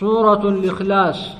سورة 0.00 0.48
الإخلاص. 0.48 1.36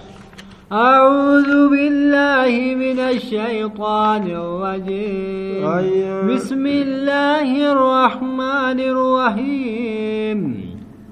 أعوذ 0.73 1.69
بالله 1.69 2.75
من 2.75 2.99
الشيطان 2.99 4.23
الرجيم. 4.23 5.67
أيوة. 5.67 6.35
بسم 6.35 6.67
الله 6.67 7.73
الرحمن 7.73 8.81
الرحيم. 8.81 10.68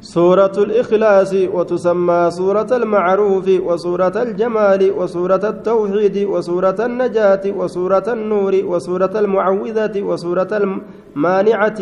سورة 0.07 0.53
الإخلاص 0.59 1.33
وتسمى 1.35 2.31
سورة 2.31 2.71
المعروف 2.73 3.47
وسورة 3.49 4.17
الجمال 4.23 4.93
وسورة 4.99 5.45
التوحيد 5.49 6.17
وسورة 6.33 6.77
النجاة 6.81 7.45
وسورة 7.57 8.07
النور 8.09 8.55
وسورة 8.65 9.15
المعوذة 9.19 10.03
وسورة 10.03 10.53
المانعة. 10.53 11.81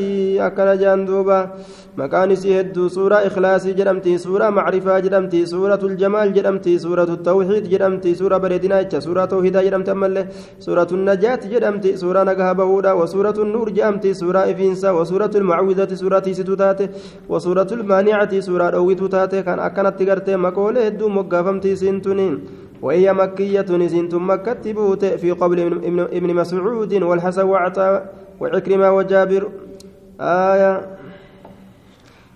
جاندوبا 0.75 1.51
مكان 1.97 2.35
سيهد 2.35 2.87
سورة 2.87 3.15
إخلاص 3.15 3.67
جرمتي 3.67 4.19
سورة 4.19 4.51
معرفة 4.51 4.99
جرمتي 4.99 5.47
سورة 5.47 5.83
الجمال 5.83 6.33
جرمتي 6.33 6.79
سورة 6.79 7.11
التوحيد 7.19 7.69
جرمتي 7.69 8.15
سورة 8.15 8.37
بردنا 8.39 9.01
سورة 9.01 9.25
توحيد 9.25 9.57
جرمت 9.57 9.89
سورة 10.59 10.89
النجاة 10.93 11.41
جرمتي 11.53 11.97
سورة 11.97 12.95
وسورة 12.95 13.37
النور 13.45 13.69
جرمتي 13.71 14.15
سورة 14.15 14.43
وسورة 14.99 15.31
المعوذة 15.35 15.95
سورة 15.95 16.23
ستوتات 16.33 16.81
وسورة 17.29 17.69
المانعة 17.73 18.14
سورة 18.41 18.77
أويتو 18.77 19.07
تاتي 19.07 19.43
كان 19.43 19.59
أكنت 19.59 19.95
تغرتي 19.99 20.37
مقولة 20.37 20.87
هدو 20.87 21.09
مقافمتي 21.09 21.77
سنتنين 21.77 22.35
وهي 22.83 23.13
مكية 23.13 23.71
سنت 23.87 24.15
مكة 24.15 24.73
بوت 24.73 25.05
في 25.05 25.31
قبل 25.31 25.59
ابن 26.19 26.35
مسعود 26.35 26.93
والحسن 26.95 27.45
وعطاء 27.45 28.15
وعكرمة 28.41 28.93
وجابر 28.93 29.43
آية 30.21 30.73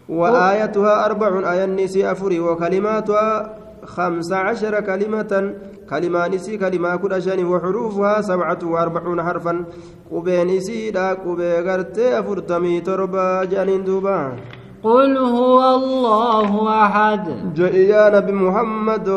وآيتها 0.08 1.06
أربع 1.06 1.52
آية 1.52 1.64
النسي 1.64 2.12
أفري 2.12 2.40
وكلماتها 2.40 3.58
خمس 3.84 4.32
عشر 4.32 4.80
كلمة 4.80 5.54
كلمة 5.90 6.28
نسي 6.28 6.56
كلمة 6.56 6.96
كل 6.96 7.22
شان 7.22 7.44
وحروفها 7.44 8.20
سبعة 8.20 8.58
وأربعون 8.62 9.22
حرفا 9.22 9.64
قبي 10.12 10.44
نسي 10.44 10.90
لا 10.90 11.12
قبي 11.12 11.60
غرتي 11.60 12.18
أفرتمي 12.18 12.80
تربا 12.80 13.44
جانين 13.44 13.84
دوبا 13.84 14.36
قل 14.82 15.16
هو 15.16 15.58
الله 15.74 16.50
أحد. 16.84 17.24
جئي 17.54 17.88
يا 17.88 18.14
نبي 18.14 18.32
محمد 18.32 19.08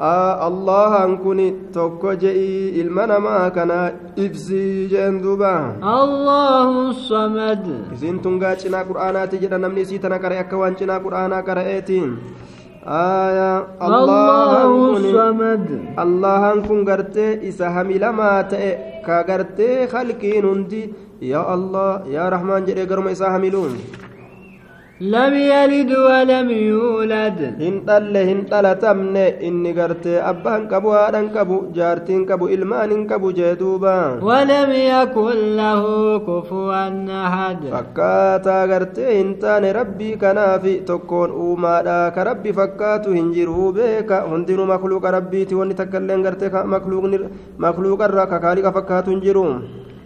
آه 0.00 0.46
الله 0.48 1.04
أنكني 1.04 1.74
توك 1.74 2.06
جئي 2.06 2.80
المنا 2.80 3.18
ما 3.18 3.48
كان 3.48 3.70
إفزي 4.18 4.86
جندوبا 4.86 5.54
الله 5.82 6.68
الصمد. 6.90 7.64
إذن 7.96 8.22
تنقى 8.22 8.56
قرآن 8.82 9.16
تجد 9.28 9.54
نمني 9.54 9.84
سيتنا 9.84 10.16
كرأي 10.22 10.40
أكوان 10.40 10.74
جنا 10.78 10.98
قرآن 10.98 11.40
كرأيتين 11.40 12.10
آية 12.86 13.52
الله 13.82 14.68
الصمد. 14.96 15.66
الله 15.98 16.52
أنكم 16.52 16.78
قرتي 16.88 17.48
إسا 17.48 17.66
حميل 17.70 18.04
ما 18.08 18.42
تأي 18.42 19.02
كا 19.06 19.22
قرتي 19.28 19.86
خلقين 19.86 20.44
يا 21.22 21.54
الله 21.54 22.06
يا 22.06 22.28
رحمن 22.28 22.64
جري 22.64 22.84
قرم 22.84 23.08
إسا 23.08 23.32
حميلون. 23.34 23.72
لم 25.01 25.33
يلد 25.33 25.91
ولم 25.91 26.49
يولد 26.49 27.39
hin 27.59 27.75
dhalle 27.87 28.21
hin 28.29 28.41
dhalatamne 28.51 29.25
inni 29.47 29.73
gartee 29.73 30.21
abbaa 30.31 30.53
hin 30.57 30.67
qabu 30.73 30.93
haadha 30.95 31.19
hin 31.23 31.29
qabu 31.35 31.57
jaartii 31.77 32.13
hin 32.15 32.25
qabu 32.29 32.47
ilmaan 32.55 32.93
hin 32.95 33.07
qabu 33.11 33.31
jee 33.39 33.55
duuba 33.61 33.95
ولم 34.21 34.71
يكن 34.71 35.37
له 35.57 35.83
كفوا 36.27 36.87
أحد 37.25 37.59
fakkaataa 37.73 38.67
gartee 38.71 39.17
hin 39.17 39.33
taane 39.41 39.73
rabbii 39.79 40.15
kanaafi 40.23 40.75
tokkoon 40.91 41.31
uumaadha 41.45 41.97
ka 42.15 42.23
rabbi 42.29 42.53
fakkaatu 42.53 43.17
hin 43.17 43.33
jiruu 43.33 43.73
beeka 43.79 44.21
hundinuu 44.29 44.69
makluuqa 44.73 45.11
rabbiiti 45.17 45.55
wanni 45.61 45.73
takka 45.81 45.97
illee 46.03 46.21
gartee 46.27 46.53
makluuqarra 47.65 48.29
ka 48.31 48.39